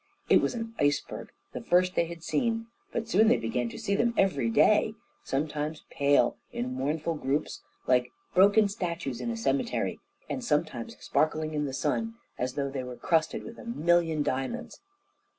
[0.29, 3.77] It was an iceberg the first that they had seen; but soon they began to
[3.77, 9.99] see them every day, sometimes pale, in mournful groups, like broken statues in a cemetery,
[10.27, 14.81] and sometimes sparkling in the sun as though they were crusted with a million diamonds.